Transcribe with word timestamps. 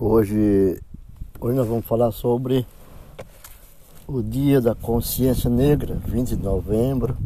Hoje, 0.00 0.80
hoje 1.40 1.56
nós 1.56 1.66
vamos 1.66 1.84
falar 1.84 2.12
sobre 2.12 2.64
o 4.06 4.22
Dia 4.22 4.60
da 4.60 4.72
Consciência 4.72 5.50
Negra, 5.50 5.96
20 5.96 6.36
de 6.36 6.42
novembro. 6.44 7.16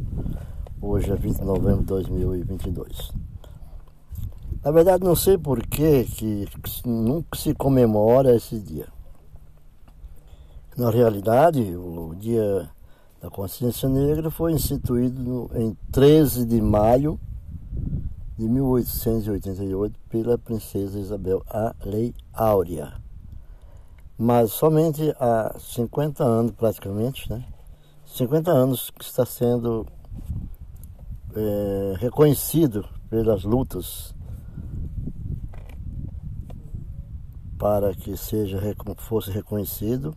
Hoje 0.81 1.11
é 1.11 1.15
20 1.15 1.37
de 1.37 1.45
novembro 1.45 1.81
de 1.81 1.87
2022. 1.89 3.13
Na 4.65 4.71
verdade, 4.71 5.05
não 5.05 5.15
sei 5.15 5.37
por 5.37 5.61
que, 5.67 6.05
que 6.05 6.49
nunca 6.87 7.37
se 7.37 7.53
comemora 7.53 8.35
esse 8.35 8.59
dia. 8.59 8.89
Na 10.75 10.91
realidade, 10.91 11.77
o 11.77 12.15
Dia 12.19 12.71
da 13.21 13.29
Consciência 13.29 13.87
Negra 13.87 14.31
foi 14.31 14.53
instituído 14.55 15.51
em 15.55 15.77
13 15.91 16.47
de 16.47 16.59
maio 16.59 17.21
de 18.37 18.49
1888 18.49 19.99
pela 20.09 20.39
princesa 20.39 20.99
Isabel, 20.99 21.43
a 21.49 21.75
Lei 21.85 22.15
Áurea. 22.33 22.95
Mas 24.19 24.53
somente 24.53 25.15
há 25.19 25.55
50 25.59 26.25
anos, 26.25 26.53
praticamente, 26.53 27.31
né? 27.31 27.45
50 28.07 28.51
anos 28.51 28.91
que 28.91 29.05
está 29.05 29.25
sendo 29.25 29.87
é, 31.35 31.95
reconhecido 31.99 32.87
pelas 33.09 33.43
lutas 33.45 34.15
para 37.59 37.95
que 37.95 38.17
seja 38.17 38.61
fosse 38.99 39.31
reconhecido 39.31 40.17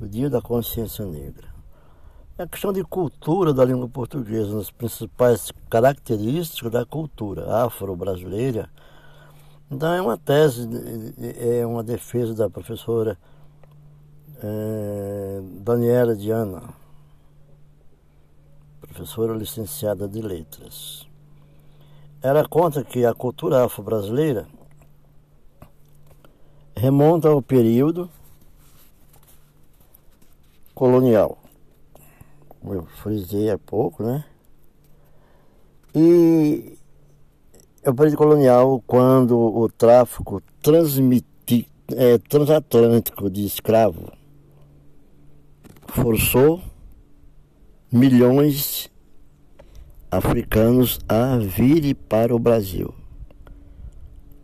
o 0.00 0.06
Dia 0.06 0.30
da 0.30 0.40
Consciência 0.40 1.04
Negra. 1.04 1.49
É 2.40 2.44
a 2.44 2.46
questão 2.46 2.72
de 2.72 2.82
cultura 2.82 3.52
da 3.52 3.62
língua 3.66 3.86
portuguesa, 3.86 4.58
as 4.58 4.70
principais 4.70 5.52
características 5.68 6.72
da 6.72 6.86
cultura 6.86 7.66
afro-brasileira. 7.66 8.70
Então 9.70 9.92
é 9.92 10.00
uma 10.00 10.16
tese, 10.16 10.66
é 11.38 11.66
uma 11.66 11.84
defesa 11.84 12.32
da 12.32 12.48
professora 12.48 13.18
é, 14.42 15.42
Daniela 15.60 16.16
Diana, 16.16 16.62
professora 18.80 19.34
licenciada 19.34 20.08
de 20.08 20.22
letras. 20.22 21.06
Ela 22.22 22.48
conta 22.48 22.82
que 22.82 23.04
a 23.04 23.12
cultura 23.12 23.66
afro-brasileira 23.66 24.48
remonta 26.74 27.28
ao 27.28 27.42
período 27.42 28.08
colonial, 30.74 31.36
eu 32.64 32.84
frisei 33.02 33.50
há 33.50 33.58
pouco, 33.58 34.02
né? 34.02 34.24
E 35.94 36.78
o 37.86 37.94
período 37.94 38.16
colonial 38.16 38.82
quando 38.86 39.38
o 39.38 39.68
tráfico 39.68 40.42
transmiti, 40.62 41.66
é, 41.88 42.18
transatlântico 42.18 43.30
de 43.30 43.44
escravo 43.44 44.12
forçou 45.88 46.62
milhões 47.90 48.90
africanos 50.10 50.98
a 51.08 51.36
virem 51.38 51.94
para 51.94 52.34
o 52.34 52.38
Brasil. 52.38 52.94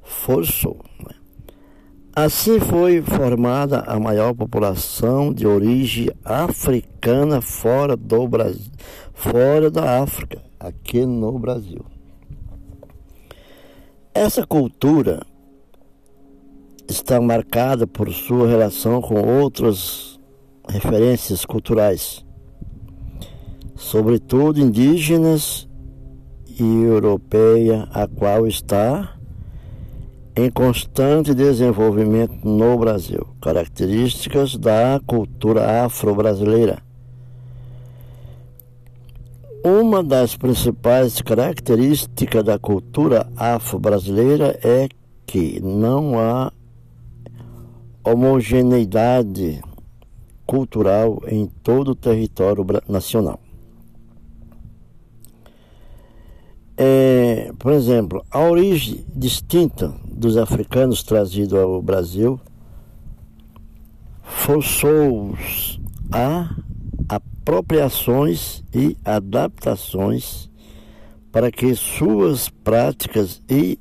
Forçou. 0.03 0.86
Assim 2.19 2.59
foi 2.59 3.03
formada 3.03 3.81
a 3.81 4.01
maior 4.01 4.33
população 4.33 5.35
de 5.35 5.47
origem 5.47 6.09
africana 6.25 7.43
fora 7.43 7.95
do 7.95 8.27
Brasil, 8.27 8.73
fora 9.13 9.71
da 9.71 10.03
África, 10.03 10.43
aqui 10.59 11.05
no 11.05 11.39
Brasil. 11.39 11.85
Essa 14.15 14.47
cultura 14.47 15.27
está 16.89 17.21
marcada 17.21 17.87
por 17.87 18.11
sua 18.11 18.49
relação 18.49 19.03
com 19.03 19.21
outras 19.21 20.19
referências 20.67 21.45
culturais, 21.45 22.25
sobretudo 23.75 24.59
indígenas 24.59 25.69
e 26.59 26.63
europeia, 26.63 27.87
a 27.93 28.09
qual 28.09 28.47
está 28.47 29.16
em 30.37 30.51
constante 30.51 31.35
desenvolvimento 31.35 32.47
no 32.47 32.77
Brasil. 32.77 33.27
Características 33.41 34.55
da 34.55 35.01
cultura 35.07 35.85
afro-brasileira. 35.85 36.83
Uma 39.65 40.05
das 40.05 40.37
principais 40.37 41.23
características 41.23 42.45
da 42.45 42.59
cultura 42.59 43.27
afro-brasileira 43.35 44.59
é 44.63 44.89
que 45.27 45.59
não 45.61 46.21
há 46.21 46.53
homogeneidade 48.05 49.61
cultural 50.47 51.21
em 51.27 51.47
todo 51.47 51.93
o 51.93 51.97
território 51.97 52.65
nacional. 52.87 53.41
É, 56.79 57.53
por 57.59 57.73
exemplo, 57.73 58.25
a 58.31 58.41
origem 58.41 59.05
distinta 59.15 59.95
dos 60.05 60.37
africanos 60.37 61.03
trazidos 61.03 61.59
ao 61.59 61.81
Brasil 61.81 62.39
forçou-os 64.23 65.81
a 66.13 66.55
apropriações 67.09 68.63
e 68.75 68.97
adaptações 69.05 70.51
para 71.33 71.51
que 71.51 71.75
suas 71.75 72.49
práticas 72.49 73.43
e 73.49 73.79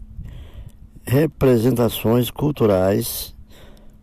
representações 1.05 2.31
culturais 2.31 3.35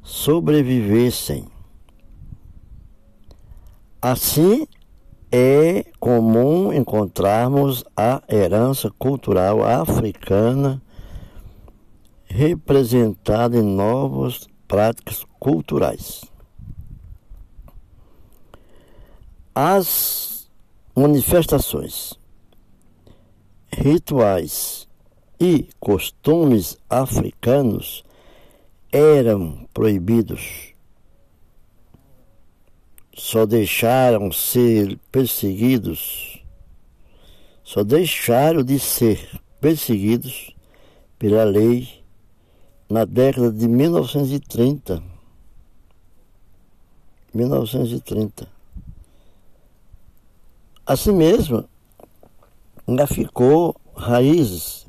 sobrevivessem. 0.03 1.47
Assim, 4.01 4.67
é 5.35 5.87
comum 5.99 6.75
encontrarmos 6.75 7.83
a 7.97 8.23
herança 8.29 8.91
cultural 8.99 9.65
africana 9.65 10.83
representada 12.27 13.57
em 13.57 13.63
novas 13.63 14.47
práticas 14.69 15.25
culturais. 15.41 16.21
As 19.55 20.51
manifestações, 20.95 22.13
rituais 23.75 24.87
e 25.41 25.67
costumes 25.81 26.77
africanos 26.91 28.05
eram 28.93 29.67
proibidos 29.73 30.75
só 33.15 33.45
deixaram 33.45 34.33
ser 34.33 34.99
perseguidos, 35.11 36.43
só 37.63 37.85
deixaram 37.85 38.63
de 38.63 38.79
ser 38.79 39.41
perseguidos 39.61 40.55
pela 41.19 41.45
lei 41.45 42.03
na 42.89 43.05
década 43.05 43.53
de 43.53 43.69
1930. 43.69 45.03
1930. 47.33 48.49
Assim 50.85 51.13
mesmo, 51.13 51.65
ainda 52.87 53.07
ficou 53.07 53.77
raízes, 53.95 54.85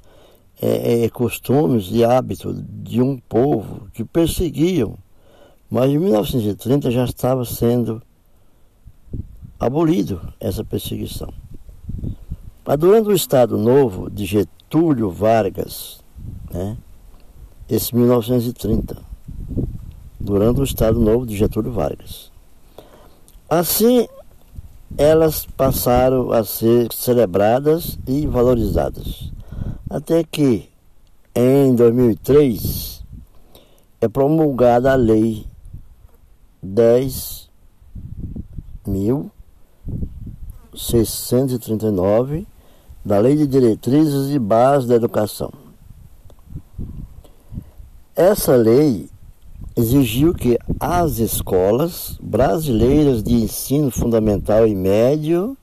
é, 0.62 1.04
é, 1.04 1.10
costumes 1.10 1.90
e 1.92 2.04
hábitos 2.04 2.56
de 2.68 3.02
um 3.02 3.18
povo 3.18 3.88
que 3.94 4.04
perseguiam, 4.04 4.98
mas 5.70 5.92
em 5.92 5.98
1930 5.98 6.90
já 6.90 7.06
estava 7.06 7.46
sendo 7.46 8.02
abolido 9.60 10.22
essa 10.40 10.64
perseguição. 10.64 11.34
Mas 12.66 12.78
durante 12.78 13.10
o 13.10 13.14
Estado 13.14 13.58
Novo 13.58 14.10
de 14.10 14.26
Getúlio 14.26 15.10
Vargas, 15.10 16.00
né, 16.52 16.78
esse 17.68 17.96
1930, 17.96 18.98
durante 20.20 20.62
o 20.62 20.64
Estado 20.64 21.00
Novo 21.00 21.26
de 21.26 21.36
Getúlio 21.36 21.72
Vargas. 21.72 22.32
Assim, 23.50 24.08
elas 24.98 25.46
passaram 25.46 26.32
a 26.32 26.44
ser 26.44 26.92
celebradas 26.94 28.00
e 28.08 28.26
valorizadas. 28.26 29.32
Até 29.90 30.24
que, 30.24 30.70
em 31.36 31.76
2003, 31.76 33.04
é 34.00 34.08
promulgada 34.08 34.92
a 34.92 34.96
Lei 34.96 35.46
10 36.62 37.50
mil 38.88 39.32
639 40.76 42.48
da 43.04 43.20
Lei 43.20 43.36
de 43.36 43.46
Diretrizes 43.46 44.34
e 44.34 44.40
Bases 44.40 44.88
da 44.88 44.96
Educação. 44.96 45.52
Essa 48.16 48.56
lei 48.56 49.10
exigiu 49.76 50.34
que 50.34 50.58
as 50.80 51.18
escolas 51.18 52.18
brasileiras 52.22 53.24
de 53.24 53.34
ensino 53.34 53.90
fundamental 53.90 54.68
e 54.68 54.76
médio 54.76 55.58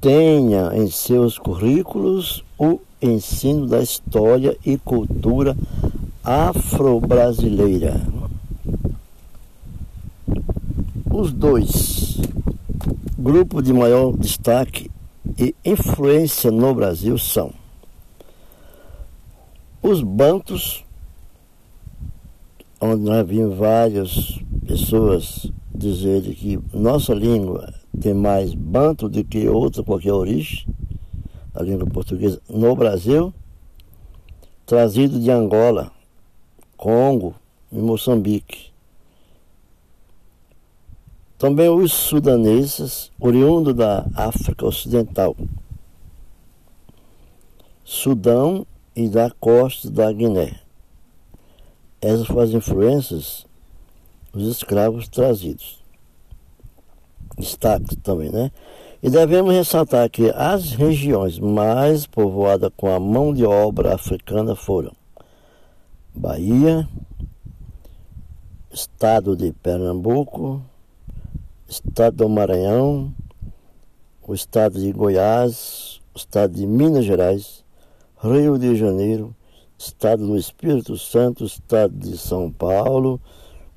tenham 0.00 0.72
em 0.72 0.90
seus 0.90 1.38
currículos 1.38 2.42
o 2.58 2.80
ensino 3.02 3.66
da 3.66 3.80
história 3.80 4.56
e 4.64 4.78
cultura 4.78 5.56
afro-brasileira. 6.24 8.00
Os 11.10 11.32
dois 11.32 12.07
grupos 13.18 13.64
de 13.64 13.72
maior 13.72 14.16
destaque 14.16 14.88
e 15.36 15.52
influência 15.64 16.52
no 16.52 16.72
Brasil 16.72 17.18
são 17.18 17.52
os 19.82 20.02
bantos, 20.02 20.84
onde 22.80 23.02
nós 23.02 23.26
vimos 23.26 23.56
várias 23.56 24.38
pessoas 24.66 25.50
dizerem 25.74 26.32
que 26.32 26.60
nossa 26.72 27.12
língua 27.12 27.74
tem 28.00 28.14
mais 28.14 28.54
banto 28.54 29.08
do 29.08 29.24
que 29.24 29.48
outra 29.48 29.82
qualquer 29.82 30.12
origem, 30.12 30.66
a 31.54 31.62
língua 31.62 31.86
portuguesa, 31.86 32.40
no 32.48 32.76
Brasil, 32.76 33.34
trazido 34.64 35.18
de 35.18 35.30
Angola, 35.30 35.90
Congo 36.76 37.34
e 37.72 37.78
Moçambique. 37.78 38.67
Também 41.38 41.68
os 41.68 41.92
sudaneses, 41.92 43.12
oriundos 43.20 43.72
da 43.72 44.04
África 44.12 44.66
Ocidental, 44.66 45.36
Sudão 47.84 48.66
e 48.94 49.08
da 49.08 49.30
costa 49.30 49.88
da 49.88 50.12
Guiné. 50.12 50.60
Essas 52.02 52.26
foram 52.26 52.42
as 52.42 52.50
influências 52.50 53.46
dos 54.32 54.48
escravos 54.48 55.08
trazidos. 55.08 55.82
Destaque 57.38 57.94
também, 57.94 58.30
né? 58.30 58.50
E 59.00 59.08
devemos 59.08 59.54
ressaltar 59.54 60.10
que 60.10 60.30
as 60.30 60.72
regiões 60.72 61.38
mais 61.38 62.04
povoadas 62.04 62.72
com 62.76 62.92
a 62.92 62.98
mão 62.98 63.32
de 63.32 63.44
obra 63.44 63.94
africana 63.94 64.56
foram 64.56 64.92
Bahia, 66.12 66.88
Estado 68.72 69.36
de 69.36 69.52
Pernambuco, 69.52 70.60
Estado 71.68 72.16
do 72.16 72.28
Maranhão, 72.30 73.14
o 74.26 74.32
Estado 74.32 74.80
de 74.80 74.90
Goiás, 74.90 76.00
o 76.14 76.18
Estado 76.18 76.54
de 76.54 76.66
Minas 76.66 77.04
Gerais, 77.04 77.62
Rio 78.16 78.58
de 78.58 78.74
Janeiro, 78.74 79.36
Estado 79.76 80.26
do 80.26 80.34
Espírito 80.38 80.96
Santo, 80.96 81.44
Estado 81.44 81.94
de 81.94 82.16
São 82.16 82.50
Paulo, 82.50 83.20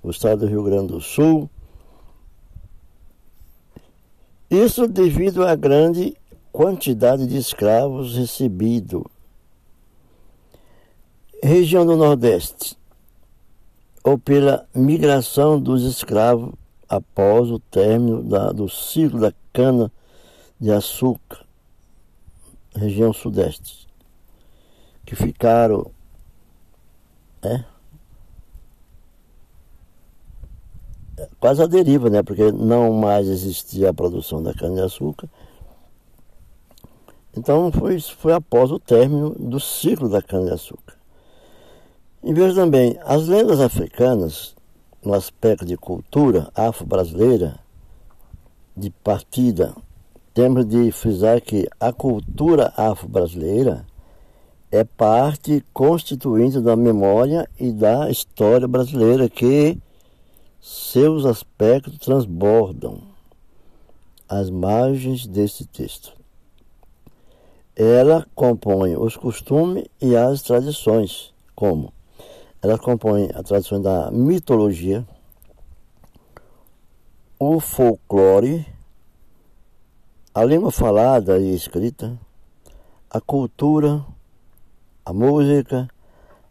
o 0.02 0.10
Estado 0.10 0.40
do 0.40 0.48
Rio 0.48 0.64
Grande 0.64 0.94
do 0.94 1.02
Sul. 1.02 1.50
Isso 4.50 4.88
devido 4.88 5.46
à 5.46 5.54
grande 5.54 6.16
quantidade 6.50 7.28
de 7.28 7.36
escravos 7.36 8.16
recebido. 8.16 9.06
Região 11.44 11.86
do 11.86 11.98
Nordeste, 11.98 12.78
ou 14.02 14.18
pela 14.18 14.66
migração 14.74 15.60
dos 15.60 15.84
escravos 15.84 16.54
após 16.92 17.50
o 17.50 17.58
término 17.58 18.22
da, 18.22 18.52
do 18.52 18.68
ciclo 18.68 19.22
da 19.22 19.34
cana 19.54 19.90
de 20.60 20.70
açúcar, 20.70 21.46
região 22.76 23.14
sudeste, 23.14 23.88
que 25.06 25.16
ficaram 25.16 25.90
é, 27.42 27.64
quase 31.40 31.64
a 31.64 31.66
deriva, 31.66 32.10
né? 32.10 32.22
Porque 32.22 32.52
não 32.52 32.92
mais 32.92 33.30
existia 33.30 33.90
a 33.90 33.94
produção 33.94 34.44
da 34.44 34.54
cana-de-açúcar. 34.54 35.30
Então 37.38 37.72
foi, 37.72 38.02
foi 38.02 38.34
após 38.34 38.70
o 38.70 38.78
término 38.78 39.30
do 39.40 39.62
ciclo 39.62 40.10
da 40.10 40.22
cana-de-açúcar. 40.22 40.98
E 42.22 42.34
veja 42.34 42.54
também, 42.54 43.00
as 43.06 43.30
lendas 43.30 43.62
africanas 43.62 44.54
no 45.04 45.14
aspecto 45.14 45.66
de 45.66 45.76
cultura 45.76 46.52
afro-brasileira, 46.56 47.60
de 48.76 48.90
partida, 48.90 49.76
temos 50.34 50.66
de 50.66 50.92
frisar 50.92 51.42
que 51.42 51.68
a 51.80 51.92
cultura 51.92 52.74
afro-brasileira 52.78 53.86
é 54.72 54.84
parte 54.84 55.66
constituinte 55.74 56.62
da 56.62 56.76
memória 56.76 57.50
e 57.60 57.72
da 57.72 58.10
história 58.10 58.68
brasileira 58.68 59.28
que 59.28 59.78
seus 60.62 61.26
aspectos 61.26 61.98
transbordam 61.98 63.02
as 64.30 64.50
margens 64.50 65.28
desse 65.28 65.66
texto. 65.66 66.14
Ela 67.76 68.26
compõe 68.34 68.96
os 68.96 69.18
costumes 69.18 69.86
e 70.00 70.16
as 70.16 70.42
tradições, 70.42 71.34
como 71.54 71.92
ela 72.62 72.78
compõe 72.78 73.30
a 73.34 73.42
tradição 73.42 73.82
da 73.82 74.12
mitologia, 74.12 75.06
o 77.40 77.60
folclore, 77.60 78.66
a 80.34 80.44
língua 80.44 80.72
falada 80.72 81.40
e 81.40 81.56
escrita, 81.56 82.18
a 83.10 83.20
cultura, 83.20 84.06
a 85.04 85.12
música, 85.12 85.88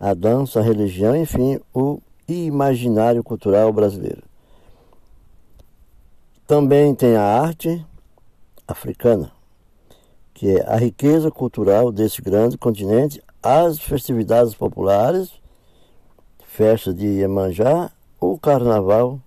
a 0.01 0.13
dança, 0.13 0.59
a 0.59 0.63
religião, 0.63 1.17
enfim, 1.17 1.61
o 1.73 2.01
imaginário 2.27 3.23
cultural 3.23 3.73
brasileiro. 3.73 4.25
Também 6.45 6.93
tem 6.93 7.15
a 7.15 7.23
arte 7.23 7.87
africana, 8.67 9.31
que 10.35 10.57
é 10.57 10.67
a 10.67 10.77
riqueza 10.77 11.31
cultural 11.31 11.93
desse 11.93 12.21
grande 12.21 12.59
continente, 12.59 13.23
as 13.41 13.79
festividades 13.79 14.55
populares 14.55 15.40
festa 16.51 16.93
de 16.93 17.07
Iemanjá, 17.07 17.93
o 18.21 18.37
Carnaval, 18.37 19.21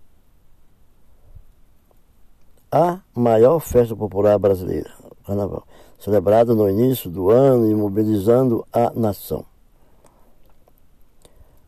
a 2.69 2.99
maior 3.15 3.59
festa 3.59 3.95
popular 3.95 4.37
brasileira, 4.37 4.91
Carnaval, 5.25 5.65
celebrada 5.97 6.53
no 6.53 6.69
início 6.69 7.09
do 7.09 7.29
ano 7.29 7.69
e 7.71 7.73
mobilizando 7.73 8.67
a 8.73 8.91
nação. 8.91 9.45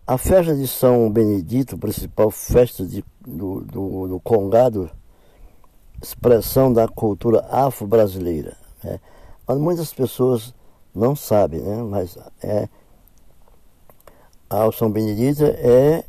A 0.06 0.18
festa 0.18 0.54
de 0.54 0.68
São 0.68 1.10
Benedito, 1.10 1.78
principal 1.78 2.30
festa 2.30 2.86
de, 2.86 3.04
do, 3.26 3.62
do, 3.62 4.08
do 4.10 4.20
Congado, 4.20 4.92
expressão 6.04 6.72
da 6.72 6.86
cultura 6.88 7.48
afro-brasileira. 7.50 8.58
Né? 8.84 9.00
Muitas 9.48 9.94
pessoas 9.94 10.54
não 10.94 11.16
sabem, 11.16 11.62
né? 11.62 11.82
mas 11.82 12.18
é 12.44 12.68
ao 14.50 14.72
São 14.72 14.92
Benedito 14.92 15.44
é 15.44 16.04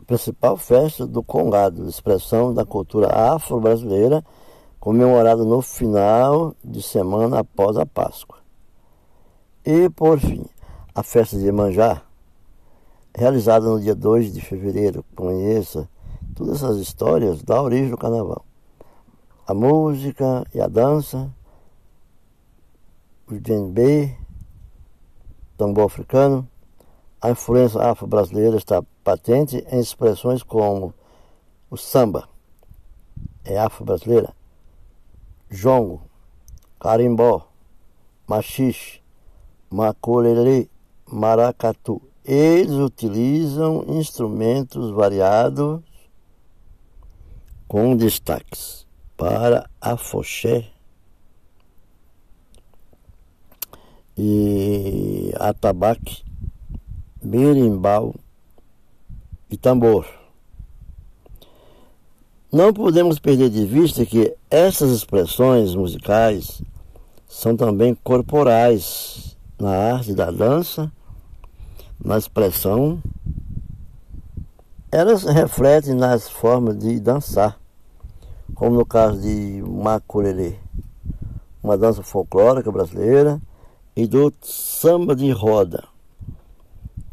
a 0.00 0.04
principal 0.04 0.56
festa 0.56 1.06
do 1.06 1.22
Congado, 1.22 1.88
expressão 1.88 2.52
da 2.52 2.64
cultura 2.64 3.08
afro-brasileira, 3.08 4.24
comemorada 4.78 5.44
no 5.44 5.62
final 5.62 6.54
de 6.62 6.82
semana 6.82 7.40
após 7.40 7.76
a 7.76 7.86
Páscoa. 7.86 8.38
E, 9.64 9.88
por 9.90 10.18
fim, 10.18 10.44
a 10.94 11.02
festa 11.02 11.38
de 11.38 11.50
Manjá, 11.52 12.02
realizada 13.14 13.66
no 13.66 13.80
dia 13.80 13.94
2 13.94 14.32
de 14.32 14.40
fevereiro. 14.40 15.04
Conheça 15.14 15.88
todas 16.34 16.56
essas 16.56 16.78
histórias 16.78 17.42
da 17.42 17.62
origem 17.62 17.90
do 17.90 17.96
carnaval. 17.96 18.44
A 19.46 19.54
música 19.54 20.46
e 20.54 20.60
a 20.60 20.66
dança, 20.66 21.30
o 23.30 23.38
djembe, 23.38 24.16
tambor 25.62 25.84
africano, 25.84 26.48
a 27.20 27.30
influência 27.30 27.80
afro-brasileira 27.80 28.56
está 28.56 28.82
patente 29.04 29.64
em 29.70 29.78
expressões 29.78 30.42
como 30.42 30.92
o 31.70 31.76
samba, 31.76 32.28
é 33.44 33.56
afro-brasileira, 33.56 34.34
jongo, 35.48 36.02
carimbó, 36.80 37.46
machixe, 38.26 39.00
macolele, 39.70 40.68
maracatu. 41.06 42.02
Eles 42.24 42.74
utilizam 42.74 43.84
instrumentos 43.86 44.90
variados 44.90 45.80
com 47.68 47.96
destaques 47.96 48.84
para 49.16 49.70
afoxé 49.80 50.71
e 54.16 55.32
atabaque, 55.38 56.22
berimbau 57.22 58.14
e 59.50 59.56
tambor. 59.56 60.06
Não 62.50 62.72
podemos 62.72 63.18
perder 63.18 63.48
de 63.48 63.64
vista 63.64 64.04
que 64.04 64.36
essas 64.50 64.90
expressões 64.90 65.74
musicais 65.74 66.62
são 67.26 67.56
também 67.56 67.94
corporais 67.94 69.36
na 69.58 69.94
arte 69.94 70.12
da 70.12 70.30
dança, 70.30 70.92
na 72.04 72.18
expressão. 72.18 73.02
Elas 74.90 75.24
refletem 75.24 75.94
nas 75.94 76.28
formas 76.28 76.76
de 76.78 77.00
dançar, 77.00 77.58
como 78.54 78.76
no 78.76 78.84
caso 78.84 79.22
de 79.22 79.62
maculelê, 79.66 80.56
uma 81.62 81.78
dança 81.78 82.02
folclórica 82.02 82.70
brasileira, 82.70 83.40
e 83.94 84.06
do 84.06 84.32
samba 84.40 85.14
de 85.14 85.30
roda, 85.30 85.84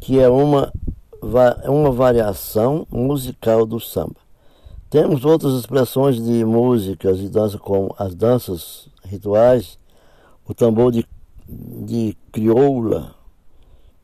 que 0.00 0.18
é 0.18 0.28
uma, 0.28 0.72
uma 1.66 1.90
variação 1.90 2.86
musical 2.90 3.66
do 3.66 3.78
samba. 3.78 4.16
Temos 4.88 5.24
outras 5.24 5.54
expressões 5.54 6.20
de 6.20 6.44
músicas 6.44 7.20
e 7.20 7.28
dança, 7.28 7.58
como 7.58 7.94
as 7.98 8.14
danças 8.14 8.88
rituais, 9.04 9.78
o 10.46 10.54
tambor 10.54 10.90
de, 10.90 11.06
de 11.48 12.16
crioula 12.32 13.14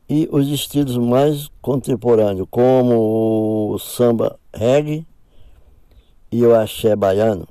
e 0.09 0.29
os 0.31 0.47
estilos 0.47 0.97
mais 0.97 1.49
contemporâneos, 1.61 2.47
como 2.49 3.73
o 3.73 3.79
samba 3.79 4.39
reggae 4.53 5.05
e 6.31 6.45
o 6.45 6.55
axé 6.55 6.95
baiano. 6.95 7.47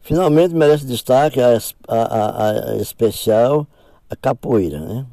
Finalmente 0.00 0.54
merece 0.54 0.86
destaque 0.86 1.40
a, 1.40 1.58
a, 1.88 1.96
a, 1.96 2.70
a 2.72 2.76
especial 2.76 3.66
a 4.08 4.16
capoeira, 4.16 4.80
né? 4.80 5.06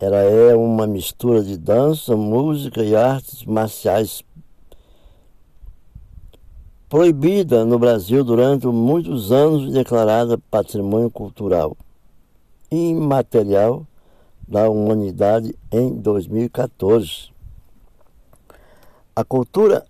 Ela 0.00 0.18
é 0.18 0.56
uma 0.56 0.86
mistura 0.86 1.44
de 1.44 1.56
dança, 1.56 2.16
música 2.16 2.82
e 2.82 2.96
artes 2.96 3.44
marciais 3.44 4.24
proibida 6.88 7.64
no 7.64 7.78
Brasil 7.78 8.24
durante 8.24 8.66
muitos 8.66 9.30
anos 9.30 9.70
e 9.70 9.72
declarada 9.72 10.36
patrimônio 10.50 11.10
cultural 11.10 11.76
imaterial 12.70 13.86
da 14.48 14.68
humanidade 14.68 15.54
em 15.70 15.94
2014. 15.94 17.30
A 19.14 19.24
cultura 19.24 19.84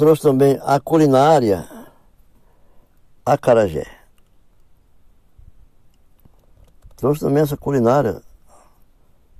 trouxe 0.00 0.22
também 0.22 0.58
a 0.62 0.80
culinária 0.80 1.68
acarajé. 3.22 3.86
Trouxe 6.96 7.20
também 7.20 7.42
essa 7.42 7.54
culinária 7.54 8.22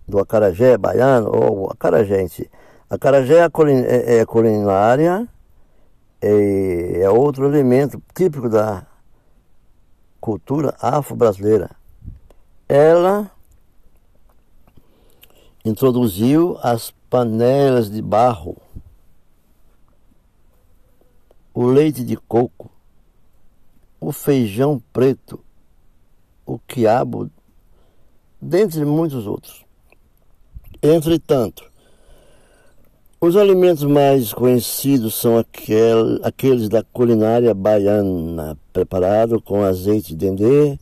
do 0.06 0.18
acarajé 0.18 0.76
baiano, 0.76 1.30
ou 1.34 1.70
acarajé 1.70 2.20
em 2.20 2.28
si. 2.28 2.50
Acarajé 2.90 3.38
é, 3.38 3.46
é, 3.46 4.18
é 4.18 4.26
culinária, 4.26 5.26
é, 6.20 7.00
é 7.00 7.10
outro 7.10 7.46
elemento 7.46 8.02
típico 8.14 8.50
da 8.50 8.84
cultura 10.20 10.76
afro-brasileira. 10.78 11.70
Ela 12.68 13.30
introduziu 15.64 16.58
as 16.62 16.90
panelas 17.08 17.90
de 17.90 18.02
barro 18.02 18.58
o 21.52 21.66
leite 21.66 22.04
de 22.04 22.16
coco, 22.16 22.70
o 24.00 24.12
feijão 24.12 24.82
preto, 24.92 25.40
o 26.46 26.58
quiabo, 26.58 27.30
dentre 28.40 28.84
muitos 28.84 29.26
outros. 29.26 29.64
Entretanto, 30.82 31.70
os 33.20 33.36
alimentos 33.36 33.82
mais 33.84 34.32
conhecidos 34.32 35.14
são 35.14 35.36
aquel, 35.36 36.24
aqueles 36.24 36.70
da 36.70 36.82
culinária 36.82 37.52
baiana, 37.52 38.56
preparado 38.72 39.42
com 39.42 39.62
azeite 39.62 40.14
de 40.14 40.16
dendê 40.16 40.78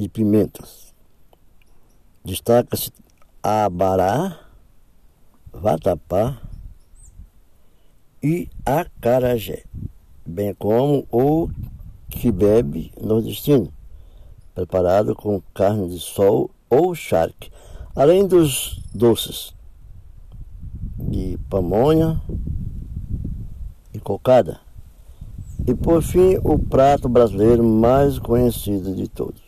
e 0.00 0.08
pimentas. 0.08 0.94
Destaca-se 2.24 2.90
abará, 3.42 4.38
vatapá, 5.52 6.40
e 8.22 8.48
acarajé, 8.64 9.64
bem 10.24 10.54
como 10.54 11.06
o 11.10 11.48
quibe 12.08 12.92
nordestino, 13.00 13.72
preparado 14.54 15.14
com 15.14 15.42
carne 15.52 15.88
de 15.88 15.98
sol 15.98 16.50
ou 16.70 16.94
charque, 16.94 17.50
além 17.96 18.26
dos 18.26 18.80
doces 18.94 19.54
de 20.98 21.38
pamonha 21.50 22.22
e 23.92 23.98
cocada. 23.98 24.60
E 25.66 25.74
por 25.74 26.02
fim, 26.02 26.38
o 26.42 26.58
prato 26.58 27.08
brasileiro 27.08 27.62
mais 27.64 28.18
conhecido 28.18 28.94
de 28.94 29.08
todos. 29.08 29.42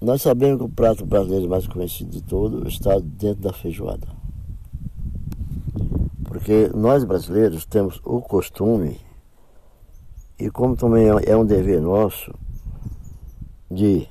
Nós 0.00 0.20
sabemos 0.22 0.58
que 0.58 0.64
o 0.64 0.68
prato 0.68 1.06
brasileiro 1.06 1.48
mais 1.48 1.66
conhecido 1.66 2.10
de 2.10 2.22
todos 2.22 2.74
está 2.74 2.98
dentro 2.98 3.42
da 3.42 3.52
feijoada. 3.52 4.23
Porque 6.44 6.68
nós 6.76 7.04
brasileiros 7.04 7.64
temos 7.64 7.98
o 8.04 8.20
costume, 8.20 9.00
e 10.38 10.50
como 10.50 10.76
também 10.76 11.06
é 11.08 11.34
um 11.34 11.46
dever 11.46 11.80
nosso, 11.80 12.34
de 13.70 14.06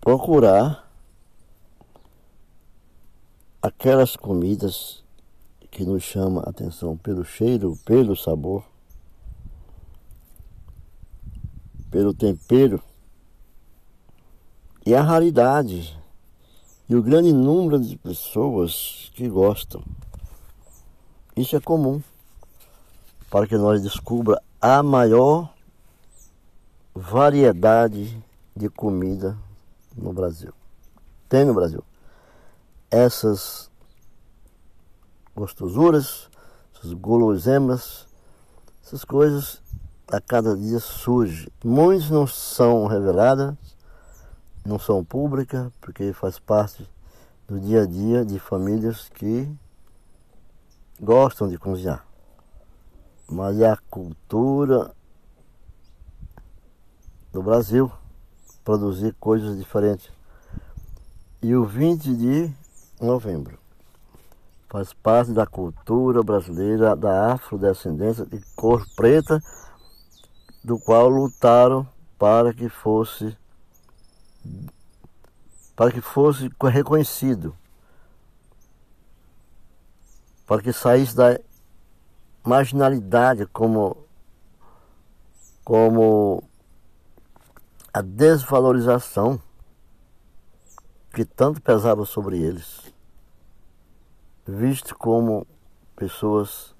procurar 0.00 0.90
aquelas 3.60 4.16
comidas 4.16 5.04
que 5.70 5.84
nos 5.84 6.02
chamam 6.02 6.42
a 6.46 6.48
atenção 6.48 6.96
pelo 6.96 7.22
cheiro, 7.22 7.78
pelo 7.84 8.16
sabor, 8.16 8.64
pelo 11.90 12.14
tempero 12.14 12.82
e 14.86 14.94
a 14.94 15.02
raridade 15.02 16.01
e 16.92 16.94
o 16.94 17.02
grande 17.02 17.32
número 17.32 17.80
de 17.80 17.96
pessoas 17.96 19.10
que 19.14 19.26
gostam. 19.26 19.82
Isso 21.34 21.56
é 21.56 21.60
comum 21.60 22.02
para 23.30 23.46
que 23.46 23.56
nós 23.56 23.82
descubra 23.82 24.42
a 24.60 24.82
maior 24.82 25.54
variedade 26.94 28.22
de 28.54 28.68
comida 28.68 29.38
no 29.96 30.12
Brasil. 30.12 30.52
Tem 31.30 31.46
no 31.46 31.54
Brasil. 31.54 31.82
Essas 32.90 33.70
gostosuras, 35.34 36.28
essas 36.76 36.92
guloseimas, 36.92 38.06
essas 38.84 39.02
coisas 39.02 39.62
a 40.08 40.20
cada 40.20 40.54
dia 40.54 40.78
surgem. 40.78 41.48
Muitas 41.64 42.10
não 42.10 42.26
são 42.26 42.86
reveladas, 42.86 43.54
não 44.64 44.78
são 44.78 45.04
públicas, 45.04 45.70
porque 45.80 46.12
faz 46.12 46.38
parte 46.38 46.88
do 47.48 47.60
dia 47.60 47.82
a 47.82 47.86
dia 47.86 48.24
de 48.24 48.38
famílias 48.38 49.08
que 49.08 49.50
gostam 51.00 51.48
de 51.48 51.58
cozinhar. 51.58 52.06
Mas 53.28 53.60
é 53.60 53.70
a 53.70 53.76
cultura 53.76 54.94
do 57.32 57.42
Brasil 57.42 57.90
produzir 58.64 59.14
coisas 59.18 59.58
diferentes. 59.58 60.10
E 61.42 61.54
o 61.56 61.64
20 61.64 62.14
de 62.14 62.52
novembro 63.00 63.58
faz 64.68 64.92
parte 64.92 65.32
da 65.32 65.46
cultura 65.46 66.22
brasileira 66.22 66.96
da 66.96 67.34
afrodescendência 67.34 68.24
de 68.24 68.40
cor 68.54 68.86
preta, 68.94 69.42
do 70.64 70.78
qual 70.78 71.08
lutaram 71.08 71.86
para 72.18 72.54
que 72.54 72.68
fosse 72.68 73.36
para 75.74 75.90
que 75.90 76.00
fosse 76.00 76.50
reconhecido, 76.62 77.56
para 80.46 80.62
que 80.62 80.72
saísse 80.72 81.16
da 81.16 81.38
marginalidade 82.44 83.46
como, 83.46 83.96
como 85.64 86.42
a 87.92 88.02
desvalorização 88.02 89.40
que 91.12 91.24
tanto 91.24 91.60
pesava 91.60 92.04
sobre 92.04 92.40
eles, 92.40 92.92
visto 94.46 94.96
como 94.96 95.46
pessoas 95.94 96.74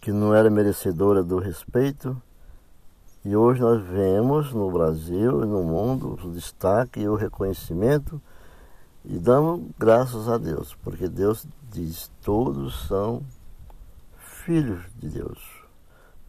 que 0.00 0.12
não 0.12 0.34
eram 0.34 0.50
merecedoras 0.50 1.24
do 1.24 1.38
respeito 1.38 2.20
e 3.24 3.36
hoje 3.36 3.60
nós 3.60 3.80
vemos 3.84 4.52
no 4.52 4.68
Brasil 4.70 5.44
e 5.44 5.46
no 5.46 5.62
mundo 5.62 6.18
o 6.24 6.32
destaque 6.32 7.00
e 7.00 7.08
o 7.08 7.14
reconhecimento 7.14 8.20
e 9.04 9.16
damos 9.16 9.68
graças 9.78 10.28
a 10.28 10.38
Deus, 10.38 10.76
porque 10.82 11.08
Deus 11.08 11.46
diz: 11.70 12.10
todos 12.22 12.86
são 12.86 13.22
filhos 14.16 14.82
de 14.96 15.08
Deus, 15.08 15.38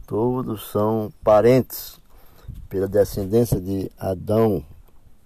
todos 0.05 0.69
são 0.71 1.11
parentes. 1.23 2.01
Pela 2.69 2.87
descendência 2.87 3.59
de 3.61 3.89
Adão, 3.97 4.63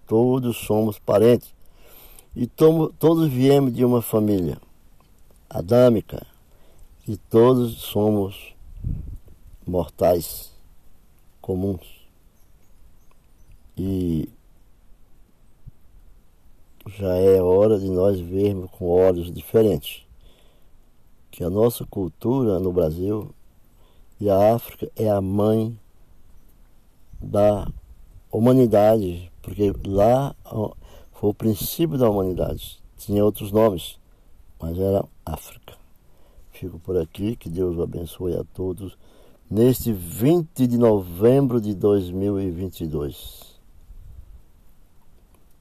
todos 0.06 0.58
somos 0.58 1.00
parentes. 1.00 1.54
E 2.36 2.46
todos 2.46 3.30
viemos 3.30 3.74
de 3.74 3.84
uma 3.84 4.02
família 4.02 4.58
adâmica 5.50 6.26
e 7.08 7.18
todos 7.18 7.82
somos 7.82 8.54
mortais 9.66 10.57
comuns. 11.48 11.88
E 13.78 14.28
já 16.86 17.16
é 17.16 17.42
hora 17.42 17.80
de 17.80 17.90
nós 17.90 18.20
vermos 18.20 18.70
com 18.72 18.90
olhos 18.90 19.32
diferentes 19.32 20.06
que 21.32 21.44
a 21.46 21.50
nossa 21.50 21.86
cultura 21.86 22.60
no 22.60 22.74
Brasil 22.74 23.34
e 24.20 24.30
a 24.30 24.56
África 24.56 24.92
é 24.96 25.10
a 25.10 25.22
mãe 25.22 25.80
da 27.22 27.72
humanidade, 28.30 29.32
porque 29.42 29.72
lá 29.86 30.36
foi 31.14 31.30
o 31.30 31.34
princípio 31.34 31.98
da 31.98 32.10
humanidade. 32.10 32.84
Tinha 32.98 33.24
outros 33.24 33.54
nomes, 33.54 33.98
mas 34.60 34.78
era 34.78 35.06
África. 35.26 35.78
Fico 36.52 36.78
por 36.80 36.98
aqui, 36.98 37.38
que 37.38 37.50
Deus 37.50 37.80
abençoe 37.80 38.36
a 38.36 38.44
todos 38.44 38.98
neste 39.50 39.94
20 39.94 40.68
de 40.68 40.78
novembro 40.78 41.62
de 41.62 41.74
2022. 41.74 43.58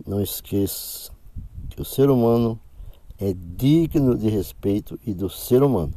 Não 0.05 0.21
esqueça 0.21 1.13
que 1.71 1.81
o 1.81 1.85
ser 1.85 2.11
humano 2.11 2.59
é 3.19 3.33
digno 3.33 4.17
de 4.17 4.29
respeito 4.29 4.99
e 5.07 5.15
do 5.15 5.31
ser 5.31 5.63
humano. 5.63 5.95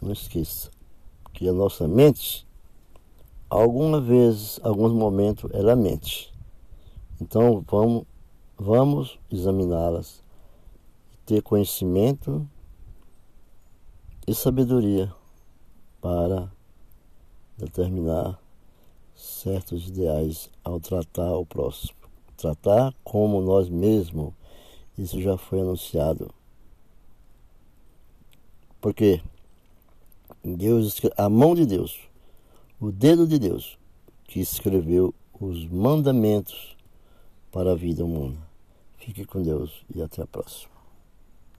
Não 0.00 0.12
esqueça 0.12 0.70
que 1.32 1.46
a 1.46 1.52
nossa 1.52 1.86
mente, 1.86 2.46
alguma 3.48 4.00
vez, 4.00 4.58
alguns 4.62 4.92
momentos, 4.92 5.50
ela 5.52 5.76
mente. 5.76 6.32
Então 7.20 7.62
vamos, 7.70 8.04
vamos 8.58 9.18
examiná-las, 9.30 10.24
ter 11.26 11.42
conhecimento 11.42 12.48
e 14.26 14.34
sabedoria 14.34 15.19
para 16.00 16.50
determinar 17.58 18.38
certos 19.14 19.88
ideais 19.88 20.50
ao 20.64 20.80
tratar 20.80 21.36
o 21.36 21.44
próximo. 21.44 21.98
Tratar 22.36 22.94
como 23.04 23.40
nós 23.40 23.68
mesmos. 23.68 24.32
Isso 24.96 25.20
já 25.20 25.36
foi 25.36 25.60
anunciado. 25.60 26.32
Porque 28.80 29.22
Deus, 30.42 31.00
a 31.16 31.28
mão 31.28 31.54
de 31.54 31.66
Deus, 31.66 32.00
o 32.80 32.90
dedo 32.90 33.26
de 33.26 33.38
Deus, 33.38 33.78
que 34.24 34.40
escreveu 34.40 35.14
os 35.38 35.66
mandamentos 35.66 36.76
para 37.52 37.72
a 37.72 37.76
vida 37.76 38.04
humana. 38.04 38.38
Fique 38.96 39.24
com 39.24 39.42
Deus 39.42 39.84
e 39.94 40.00
até 40.00 40.22
a 40.22 40.26
próxima. 40.26 40.79